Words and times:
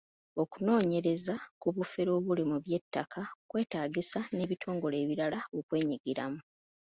Okunoonyereza 0.41 1.35
ku 1.61 1.67
bufere 1.75 2.09
obuli 2.17 2.43
mu 2.51 2.57
by’ettaka 2.63 3.21
kwetaagisa 3.49 4.19
n'ebitongole 4.35 4.95
ebirala 5.03 5.39
okwenyigiramu. 5.57 6.39